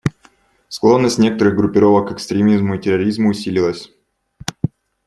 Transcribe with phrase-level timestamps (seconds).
[0.67, 3.91] Склонность некоторых группировок к экстремизму и терроризму усилилась.